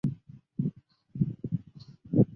[0.01, 0.13] 母
[0.63, 2.27] 汪氏。